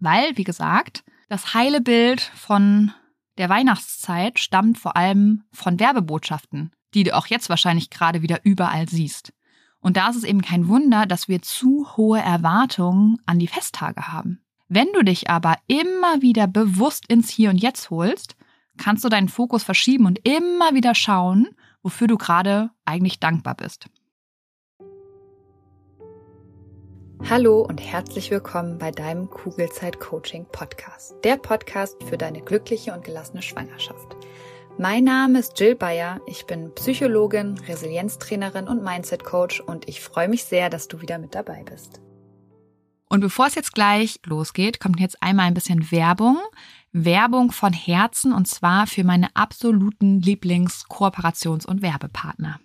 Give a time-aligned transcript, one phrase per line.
[0.00, 2.92] Weil, wie gesagt, das heile Bild von
[3.38, 8.88] der Weihnachtszeit stammt vor allem von Werbebotschaften, die du auch jetzt wahrscheinlich gerade wieder überall
[8.88, 9.32] siehst.
[9.80, 14.08] Und da ist es eben kein Wunder, dass wir zu hohe Erwartungen an die Festtage
[14.08, 14.40] haben.
[14.68, 18.36] Wenn du dich aber immer wieder bewusst ins Hier und Jetzt holst,
[18.76, 21.48] kannst du deinen Fokus verschieben und immer wieder schauen,
[21.82, 23.88] wofür du gerade eigentlich dankbar bist.
[27.28, 33.04] Hallo und herzlich willkommen bei deinem Kugelzeit Coaching Podcast, der Podcast für deine glückliche und
[33.04, 34.16] gelassene Schwangerschaft.
[34.78, 40.28] Mein Name ist Jill Bayer, ich bin Psychologin, Resilienztrainerin und Mindset Coach und ich freue
[40.28, 42.00] mich sehr, dass du wieder mit dabei bist.
[43.08, 46.38] Und bevor es jetzt gleich losgeht, kommt jetzt einmal ein bisschen Werbung.
[46.92, 52.60] Werbung von Herzen und zwar für meine absoluten Lieblings-Kooperations- und Werbepartner.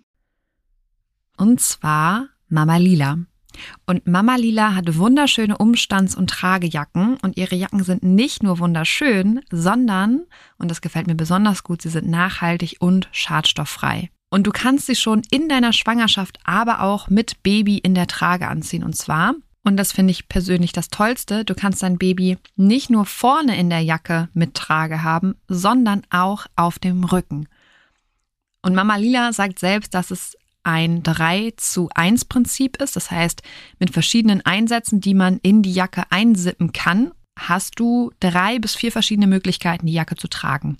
[1.36, 3.18] Und zwar Mama Lila.
[3.86, 9.40] Und Mama Lila hat wunderschöne Umstands- und Tragejacken und ihre Jacken sind nicht nur wunderschön,
[9.50, 10.22] sondern,
[10.58, 14.10] und das gefällt mir besonders gut, sie sind nachhaltig und schadstofffrei.
[14.30, 18.48] Und du kannst sie schon in deiner Schwangerschaft, aber auch mit Baby in der Trage
[18.48, 18.82] anziehen.
[18.82, 23.06] Und zwar, und das finde ich persönlich das Tollste, du kannst dein Baby nicht nur
[23.06, 27.48] vorne in der Jacke mit Trage haben, sondern auch auf dem Rücken.
[28.62, 30.36] Und Mama Lila sagt selbst, dass es
[30.66, 32.96] ein 3 zu 1 Prinzip ist.
[32.96, 33.42] Das heißt,
[33.78, 38.90] mit verschiedenen Einsätzen, die man in die Jacke einsippen kann, hast du drei bis vier
[38.90, 40.76] verschiedene Möglichkeiten, die Jacke zu tragen.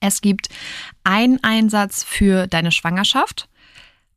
[0.00, 0.48] Es gibt
[1.02, 3.48] einen Einsatz für deine Schwangerschaft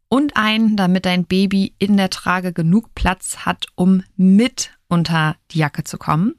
[0.09, 5.59] und einen, damit dein Baby in der Trage genug Platz hat, um mit unter die
[5.59, 6.33] Jacke zu kommen.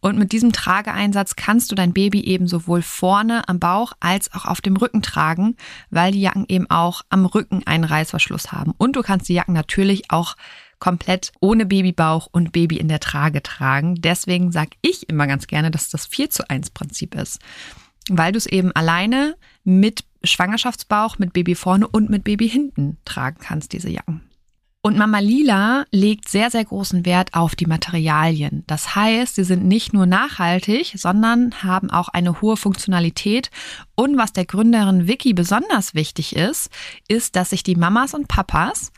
[0.00, 4.46] Und mit diesem Trageeinsatz kannst du dein Baby eben sowohl vorne am Bauch als auch
[4.46, 5.56] auf dem Rücken tragen,
[5.90, 8.72] weil die Jacken eben auch am Rücken einen Reißverschluss haben.
[8.78, 10.36] Und du kannst die Jacken natürlich auch
[10.78, 13.96] komplett ohne Babybauch und Baby in der Trage tragen.
[13.96, 17.38] Deswegen sage ich immer ganz gerne, dass das 4 zu 1 Prinzip ist.
[18.08, 23.38] Weil du es eben alleine mit Schwangerschaftsbauch, mit Baby vorne und mit Baby hinten tragen
[23.40, 24.22] kannst, diese Jacken.
[24.82, 28.64] Und Mama Lila legt sehr, sehr großen Wert auf die Materialien.
[28.66, 33.50] Das heißt, sie sind nicht nur nachhaltig, sondern haben auch eine hohe Funktionalität.
[33.94, 36.70] Und was der Gründerin Vicky besonders wichtig ist,
[37.08, 38.90] ist, dass sich die Mamas und Papas,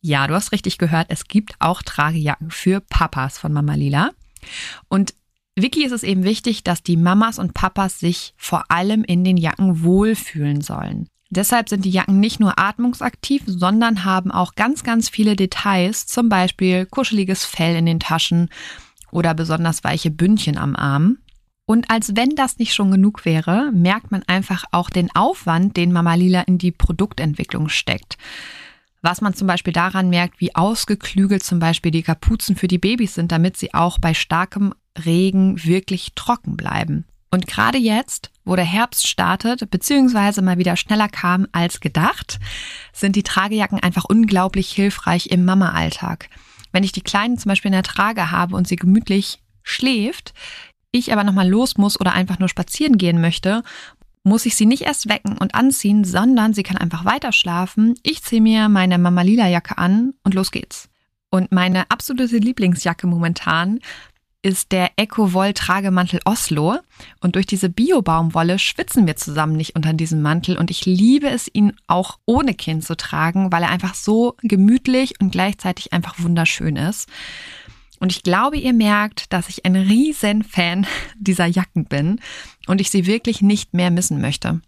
[0.00, 4.10] ja, du hast richtig gehört, es gibt auch Tragejacken für Papas von Mama Lila.
[4.88, 5.14] Und
[5.54, 9.36] Vicky ist es eben wichtig, dass die Mamas und Papas sich vor allem in den
[9.36, 11.08] Jacken wohlfühlen sollen.
[11.30, 16.28] Deshalb sind die Jacken nicht nur atmungsaktiv, sondern haben auch ganz, ganz viele Details, zum
[16.28, 18.50] Beispiel kuscheliges Fell in den Taschen
[19.12, 21.18] oder besonders weiche Bündchen am Arm.
[21.66, 25.92] Und als wenn das nicht schon genug wäre, merkt man einfach auch den Aufwand, den
[25.92, 28.18] Mama Lila in die Produktentwicklung steckt.
[29.02, 33.14] Was man zum Beispiel daran merkt, wie ausgeklügelt zum Beispiel die Kapuzen für die Babys
[33.14, 34.74] sind, damit sie auch bei starkem
[35.04, 37.04] Regen wirklich trocken bleiben.
[37.30, 42.40] Und gerade jetzt, wo der Herbst startet, beziehungsweise mal wieder schneller kam als gedacht,
[42.92, 46.28] sind die Tragejacken einfach unglaublich hilfreich im Mama-Alltag.
[46.72, 50.34] Wenn ich die Kleinen zum Beispiel in der Trage habe und sie gemütlich schläft,
[50.90, 53.62] ich aber nochmal los muss oder einfach nur spazieren gehen möchte,
[54.22, 57.94] muss ich sie nicht erst wecken und anziehen, sondern sie kann einfach weiter schlafen.
[58.02, 60.88] Ich ziehe mir meine Mama Lila Jacke an und los geht's.
[61.30, 63.78] Und meine absolute Lieblingsjacke momentan
[64.42, 66.78] ist der Eco-Woll Tragemantel Oslo
[67.20, 71.48] und durch diese Bio-Baumwolle schwitzen wir zusammen nicht unter diesem Mantel und ich liebe es,
[71.52, 76.76] ihn auch ohne Kind zu tragen, weil er einfach so gemütlich und gleichzeitig einfach wunderschön
[76.76, 77.08] ist.
[77.98, 80.86] Und ich glaube, ihr merkt, dass ich ein riesen Fan
[81.18, 82.20] dieser Jacken bin
[82.66, 84.62] und ich sie wirklich nicht mehr missen möchte.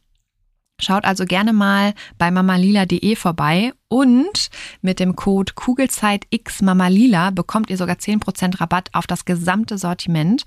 [0.81, 4.51] Schaut also gerne mal bei mamalila.de vorbei und
[4.81, 10.43] mit dem Code KugelzeitXMamalila bekommt ihr sogar 10% Rabatt auf das gesamte Sortiment.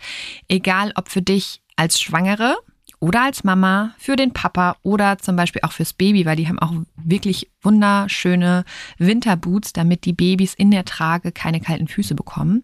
[0.50, 2.58] Egal ob für dich als Schwangere
[3.00, 6.59] oder als Mama, für den Papa oder zum Beispiel auch fürs Baby, weil die haben
[6.59, 8.66] auch wirklich wunderschöne
[8.97, 12.64] Winterboots, damit die Babys in der Trage keine kalten Füße bekommen.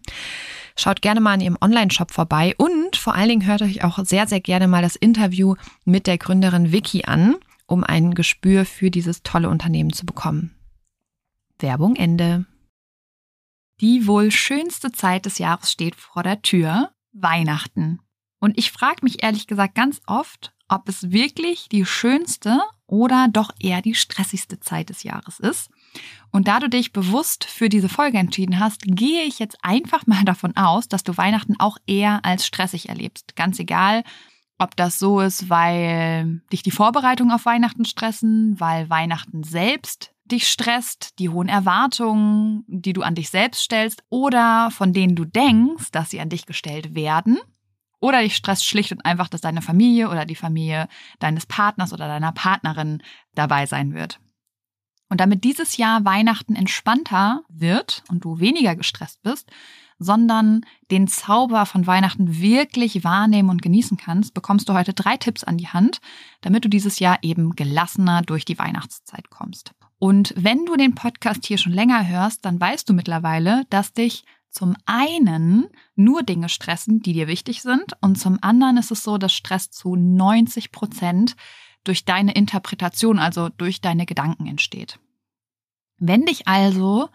[0.76, 4.26] Schaut gerne mal in ihrem Online-Shop vorbei und vor allen Dingen hört euch auch sehr,
[4.26, 5.54] sehr gerne mal das Interview
[5.84, 7.36] mit der Gründerin Vicky an
[7.72, 10.54] um ein Gespür für dieses tolle Unternehmen zu bekommen.
[11.58, 12.44] Werbung Ende.
[13.80, 18.00] Die wohl schönste Zeit des Jahres steht vor der Tür, Weihnachten.
[18.40, 23.52] Und ich frage mich ehrlich gesagt ganz oft, ob es wirklich die schönste oder doch
[23.58, 25.70] eher die stressigste Zeit des Jahres ist.
[26.30, 30.24] Und da du dich bewusst für diese Folge entschieden hast, gehe ich jetzt einfach mal
[30.24, 33.34] davon aus, dass du Weihnachten auch eher als stressig erlebst.
[33.34, 34.04] Ganz egal,
[34.62, 40.48] ob das so ist, weil dich die Vorbereitungen auf Weihnachten stressen, weil Weihnachten selbst dich
[40.48, 45.90] stresst, die hohen Erwartungen, die du an dich selbst stellst oder von denen du denkst,
[45.90, 47.38] dass sie an dich gestellt werden.
[48.00, 50.88] Oder dich stresst schlicht und einfach, dass deine Familie oder die Familie
[51.20, 53.00] deines Partners oder deiner Partnerin
[53.34, 54.18] dabei sein wird.
[55.08, 59.50] Und damit dieses Jahr Weihnachten entspannter wird und du weniger gestresst bist,
[59.98, 65.44] sondern den Zauber von Weihnachten wirklich wahrnehmen und genießen kannst, bekommst du heute drei Tipps
[65.44, 66.00] an die Hand,
[66.40, 69.72] damit du dieses Jahr eben gelassener durch die Weihnachtszeit kommst.
[69.98, 74.24] Und wenn du den Podcast hier schon länger hörst, dann weißt du mittlerweile, dass dich
[74.50, 79.16] zum einen nur Dinge stressen, die dir wichtig sind, und zum anderen ist es so,
[79.16, 81.36] dass Stress zu 90 Prozent
[81.84, 84.98] durch deine Interpretation, also durch deine Gedanken entsteht.
[85.98, 87.08] Wenn dich also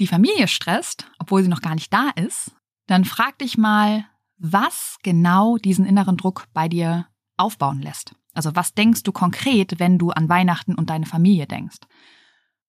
[0.00, 2.52] die Familie stresst, obwohl sie noch gar nicht da ist,
[2.86, 4.04] dann frag dich mal,
[4.38, 7.06] was genau diesen inneren Druck bei dir
[7.36, 8.14] aufbauen lässt.
[8.34, 11.78] Also was denkst du konkret, wenn du an Weihnachten und deine Familie denkst?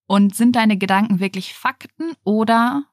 [0.05, 2.83] Und sind deine Gedanken wirklich Fakten oder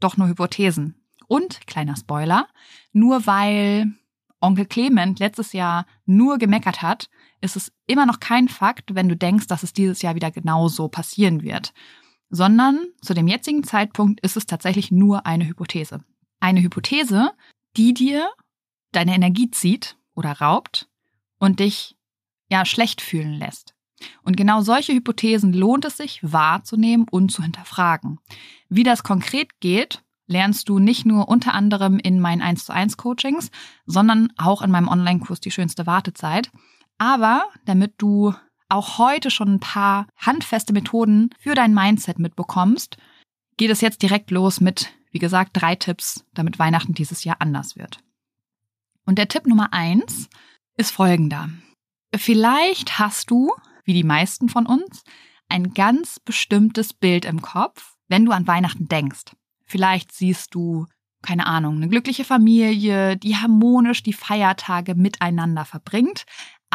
[0.00, 1.02] doch nur Hypothesen?
[1.28, 2.46] Und, kleiner Spoiler,
[2.92, 3.92] nur weil
[4.40, 7.08] Onkel Clement letztes Jahr nur gemeckert hat,
[7.40, 10.88] ist es immer noch kein Fakt, wenn du denkst, dass es dieses Jahr wieder genauso
[10.88, 11.72] passieren wird.
[12.28, 16.04] Sondern zu dem jetzigen Zeitpunkt ist es tatsächlich nur eine Hypothese.
[16.40, 17.32] Eine Hypothese,
[17.76, 18.28] die dir
[18.92, 20.88] deine Energie zieht oder raubt
[21.38, 21.96] und dich
[22.50, 23.74] ja schlecht fühlen lässt.
[24.22, 28.18] Und genau solche Hypothesen lohnt es sich wahrzunehmen und zu hinterfragen.
[28.68, 32.96] Wie das konkret geht, lernst du nicht nur unter anderem in meinen 1 zu 1
[32.96, 33.50] Coachings,
[33.86, 36.50] sondern auch in meinem Online-Kurs Die schönste Wartezeit.
[36.98, 38.34] Aber damit du
[38.68, 42.96] auch heute schon ein paar handfeste Methoden für dein Mindset mitbekommst,
[43.56, 47.76] geht es jetzt direkt los mit, wie gesagt, drei Tipps, damit Weihnachten dieses Jahr anders
[47.76, 48.00] wird.
[49.04, 50.28] Und der Tipp Nummer eins
[50.76, 51.48] ist folgender.
[52.14, 53.52] Vielleicht hast du,
[53.84, 55.04] wie die meisten von uns,
[55.48, 59.36] ein ganz bestimmtes Bild im Kopf, wenn du an Weihnachten denkst.
[59.64, 60.86] Vielleicht siehst du,
[61.22, 66.24] keine Ahnung, eine glückliche Familie, die harmonisch die Feiertage miteinander verbringt.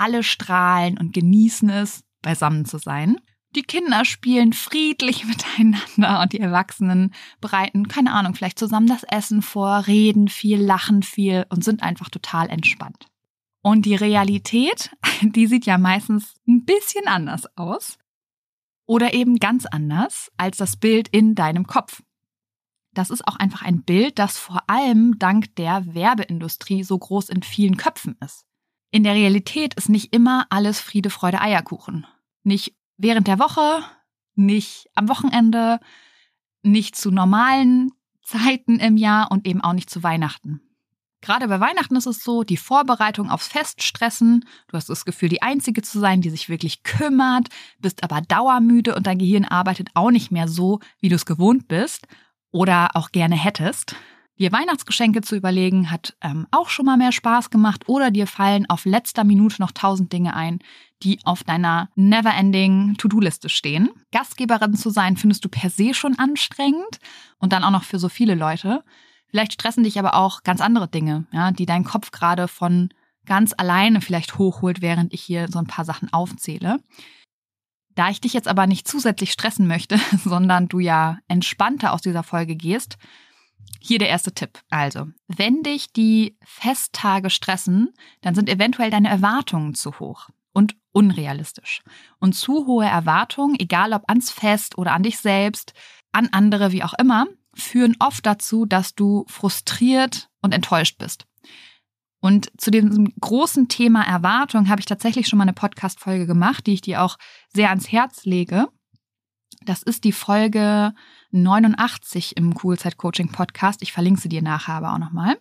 [0.02, 3.18] Alle strahlen und genießen es, beisammen zu sein.
[3.56, 9.44] Die Kinder spielen friedlich miteinander und die Erwachsenen bereiten, keine Ahnung, vielleicht zusammen das Essen
[9.44, 13.06] vor, reden viel, lachen viel und sind einfach total entspannt.
[13.62, 14.90] Und die Realität,
[15.22, 18.00] die sieht ja meistens ein bisschen anders aus
[18.88, 22.02] oder eben ganz anders als das Bild in deinem Kopf.
[22.96, 27.44] Das ist auch einfach ein Bild, das vor allem dank der Werbeindustrie so groß in
[27.44, 28.48] vielen Köpfen ist.
[28.92, 32.06] In der Realität ist nicht immer alles Friede, Freude, Eierkuchen.
[32.44, 33.84] Nicht während der Woche,
[34.36, 35.80] nicht am Wochenende,
[36.62, 37.92] nicht zu normalen
[38.22, 40.62] Zeiten im Jahr und eben auch nicht zu Weihnachten.
[41.22, 44.44] Gerade bei Weihnachten ist es so, die Vorbereitung aufs Fest stressen.
[44.68, 47.48] Du hast das Gefühl, die Einzige zu sein, die sich wirklich kümmert,
[47.80, 51.68] bist aber dauermüde und dein Gehirn arbeitet auch nicht mehr so, wie du es gewohnt
[51.68, 52.08] bist
[52.52, 53.96] oder auch gerne hättest.
[54.42, 58.68] Dir Weihnachtsgeschenke zu überlegen hat ähm, auch schon mal mehr Spaß gemacht oder dir fallen
[58.72, 60.58] auf letzter Minute noch tausend Dinge ein,
[61.04, 63.92] die auf deiner never-ending To-Do-Liste stehen.
[64.12, 66.98] Gastgeberin zu sein findest du per se schon anstrengend
[67.38, 68.84] und dann auch noch für so viele Leute.
[69.30, 72.90] Vielleicht stressen dich aber auch ganz andere Dinge, ja, die dein Kopf gerade von
[73.28, 76.80] ganz alleine vielleicht hochholt, während ich hier so ein paar Sachen aufzähle.
[77.94, 82.24] Da ich dich jetzt aber nicht zusätzlich stressen möchte, sondern du ja entspannter aus dieser
[82.24, 82.98] Folge gehst,
[83.82, 84.60] hier der erste Tipp.
[84.70, 91.82] Also, wenn dich die Festtage stressen, dann sind eventuell deine Erwartungen zu hoch und unrealistisch.
[92.20, 95.74] Und zu hohe Erwartungen, egal ob ans Fest oder an dich selbst,
[96.12, 101.26] an andere, wie auch immer, führen oft dazu, dass du frustriert und enttäuscht bist.
[102.20, 106.74] Und zu dem großen Thema Erwartung habe ich tatsächlich schon mal eine Podcast-Folge gemacht, die
[106.74, 107.18] ich dir auch
[107.52, 108.68] sehr ans Herz lege.
[109.66, 110.94] Das ist die Folge
[111.32, 113.82] 89 im Coolzeit Coaching Podcast.
[113.82, 115.38] Ich verlinke sie dir nachher aber auch nochmal.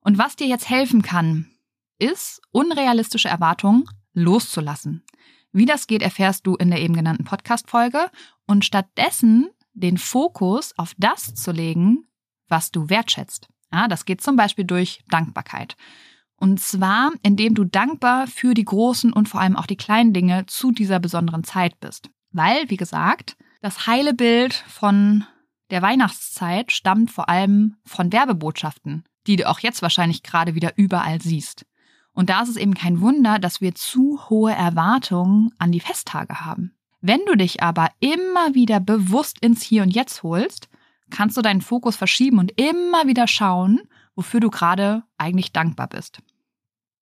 [0.00, 1.50] Und was dir jetzt helfen kann,
[1.98, 5.04] ist, unrealistische Erwartungen loszulassen.
[5.52, 8.10] Wie das geht, erfährst du in der eben genannten Podcast-Folge
[8.46, 12.06] und stattdessen den Fokus auf das zu legen,
[12.48, 13.48] was du wertschätzt.
[13.72, 15.76] Ja, das geht zum Beispiel durch Dankbarkeit.
[16.36, 20.46] Und zwar, indem du dankbar für die großen und vor allem auch die kleinen Dinge
[20.46, 22.10] zu dieser besonderen Zeit bist.
[22.32, 25.24] Weil, wie gesagt, das heile Bild von
[25.70, 31.20] der Weihnachtszeit stammt vor allem von Werbebotschaften, die du auch jetzt wahrscheinlich gerade wieder überall
[31.20, 31.66] siehst.
[32.12, 36.40] Und da ist es eben kein Wunder, dass wir zu hohe Erwartungen an die Festtage
[36.40, 36.74] haben.
[37.00, 40.68] Wenn du dich aber immer wieder bewusst ins Hier und Jetzt holst,
[41.10, 43.80] kannst du deinen Fokus verschieben und immer wieder schauen,
[44.14, 46.20] wofür du gerade eigentlich dankbar bist.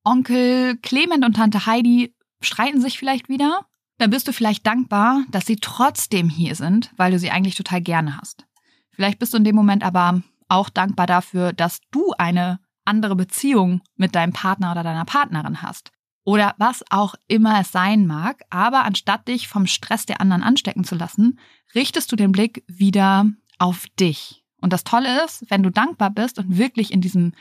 [0.04, 3.66] Onkel Clement und Tante Heidi streiten sich vielleicht wieder
[3.98, 7.80] dann bist du vielleicht dankbar, dass sie trotzdem hier sind, weil du sie eigentlich total
[7.80, 8.46] gerne hast.
[8.92, 13.82] Vielleicht bist du in dem Moment aber auch dankbar dafür, dass du eine andere Beziehung
[13.96, 15.92] mit deinem Partner oder deiner Partnerin hast.
[16.24, 20.84] Oder was auch immer es sein mag, aber anstatt dich vom Stress der anderen anstecken
[20.84, 21.38] zu lassen,
[21.74, 23.26] richtest du den Blick wieder
[23.58, 24.44] auf dich.
[24.60, 27.32] Und das Tolle ist, wenn du dankbar bist und wirklich in diesem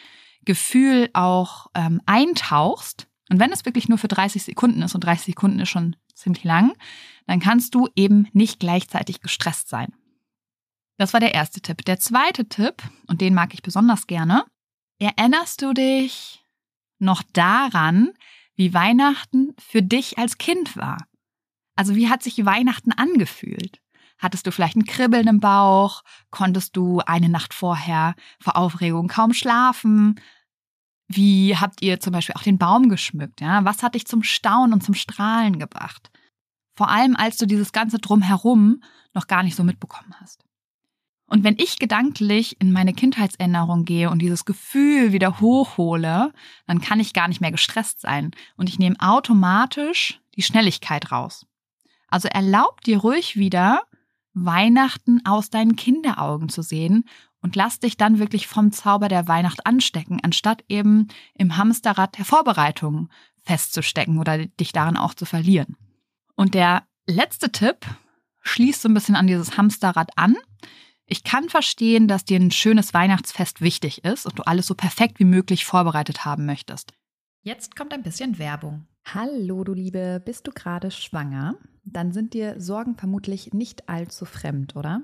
[0.46, 5.26] Gefühl auch ähm, eintauchst, und wenn es wirklich nur für 30 Sekunden ist, und 30
[5.26, 6.76] Sekunden ist schon ziemlich lang,
[7.26, 9.94] dann kannst du eben nicht gleichzeitig gestresst sein.
[10.98, 11.86] Das war der erste Tipp.
[11.86, 14.46] Der zweite Tipp, und den mag ich besonders gerne,
[15.00, 16.44] erinnerst du dich
[17.00, 18.14] noch daran,
[18.56, 20.98] wie Weihnachten für dich als Kind war?
[21.76, 23.80] Also wie hat sich Weihnachten angefühlt?
[24.18, 26.04] Hattest du vielleicht ein Kribbeln im Bauch?
[26.32, 30.20] Konntest du eine Nacht vorher vor Aufregung kaum schlafen?
[31.08, 33.42] Wie habt ihr zum Beispiel auch den Baum geschmückt?
[33.42, 33.64] Ja?
[33.64, 36.12] Was hat dich zum Staunen und zum Strahlen gebracht?
[36.76, 38.82] Vor allem, als du dieses ganze Drumherum
[39.14, 40.44] noch gar nicht so mitbekommen hast.
[41.30, 46.32] Und wenn ich gedanklich in meine Kindheitserinnerung gehe und dieses Gefühl wieder hochhole,
[46.68, 51.46] dann kann ich gar nicht mehr gestresst sein und ich nehme automatisch die Schnelligkeit raus.
[52.08, 53.82] Also erlaub dir ruhig wieder,
[54.34, 57.04] Weihnachten aus deinen Kinderaugen zu sehen
[57.48, 62.26] und lass dich dann wirklich vom Zauber der Weihnacht anstecken, anstatt eben im Hamsterrad der
[62.26, 63.10] Vorbereitungen
[63.46, 65.78] festzustecken oder dich darin auch zu verlieren.
[66.36, 67.86] Und der letzte Tipp
[68.42, 70.36] schließt so ein bisschen an dieses Hamsterrad an.
[71.06, 75.18] Ich kann verstehen, dass dir ein schönes Weihnachtsfest wichtig ist und du alles so perfekt
[75.18, 76.92] wie möglich vorbereitet haben möchtest.
[77.44, 78.88] Jetzt kommt ein bisschen Werbung.
[79.06, 81.56] Hallo, du Liebe, bist du gerade schwanger?
[81.86, 85.04] Dann sind dir Sorgen vermutlich nicht allzu fremd, oder?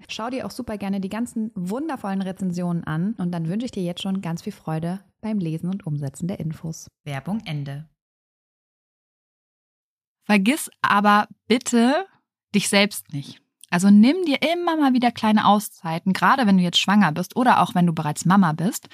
[0.07, 3.83] Schau dir auch super gerne die ganzen wundervollen Rezensionen an und dann wünsche ich dir
[3.83, 6.87] jetzt schon ganz viel Freude beim Lesen und Umsetzen der Infos.
[7.03, 7.87] Werbung Ende.
[10.25, 12.05] Vergiss aber bitte
[12.53, 13.41] dich selbst nicht.
[13.69, 17.61] Also nimm dir immer mal wieder kleine Auszeiten, gerade wenn du jetzt schwanger bist oder
[17.61, 18.89] auch wenn du bereits Mama bist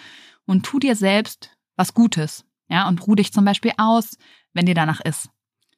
[0.45, 2.45] und tu dir selbst was Gutes.
[2.69, 4.17] Ja, und ruh dich zum Beispiel aus,
[4.53, 5.29] wenn dir danach ist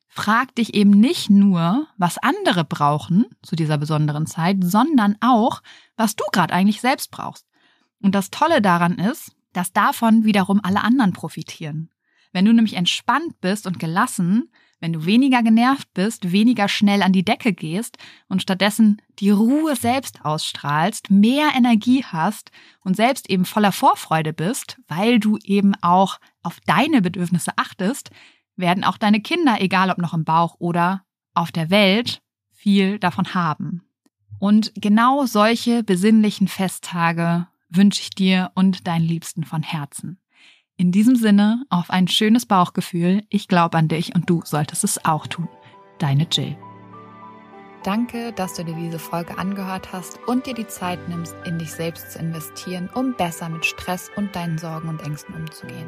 [0.09, 5.61] frag dich eben nicht nur, was andere brauchen zu dieser besonderen Zeit, sondern auch,
[5.95, 7.45] was du gerade eigentlich selbst brauchst.
[8.01, 11.89] Und das Tolle daran ist, dass davon wiederum alle anderen profitieren.
[12.31, 17.11] Wenn du nämlich entspannt bist und gelassen, wenn du weniger genervt bist, weniger schnell an
[17.11, 17.97] die Decke gehst
[18.27, 22.51] und stattdessen die Ruhe selbst ausstrahlst, mehr Energie hast
[22.81, 28.11] und selbst eben voller Vorfreude bist, weil du eben auch auf deine Bedürfnisse achtest,
[28.59, 33.33] werden auch deine Kinder, egal ob noch im Bauch oder auf der Welt, viel davon
[33.33, 33.83] haben.
[34.39, 40.19] Und genau solche besinnlichen Festtage wünsche ich dir und deinen Liebsten von Herzen.
[40.77, 43.23] In diesem Sinne auf ein schönes Bauchgefühl.
[43.29, 45.49] Ich glaube an dich und du solltest es auch tun.
[45.97, 46.57] Deine Jill.
[47.83, 51.71] Danke, dass du dir diese Folge angehört hast und dir die Zeit nimmst, in dich
[51.71, 55.87] selbst zu investieren, um besser mit Stress und deinen Sorgen und Ängsten umzugehen.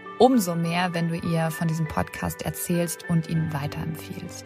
[0.21, 4.45] umso mehr, wenn du ihr von diesem Podcast erzählst und ihn weiterempfiehlst.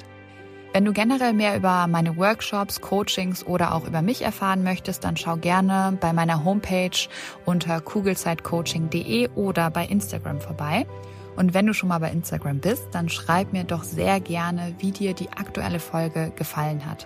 [0.72, 5.18] Wenn du generell mehr über meine Workshops, Coachings oder auch über mich erfahren möchtest, dann
[5.18, 7.10] schau gerne bei meiner Homepage
[7.44, 10.88] unter kugelzeitcoaching.de oder bei Instagram vorbei.
[11.36, 14.92] Und wenn du schon mal bei Instagram bist, dann schreib mir doch sehr gerne, wie
[14.92, 17.06] dir die aktuelle Folge gefallen hat.